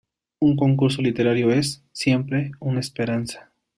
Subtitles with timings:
[0.39, 3.51] Un concurso literario es, siempre, una esperanza.